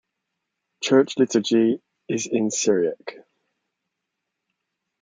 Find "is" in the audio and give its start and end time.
2.09-2.25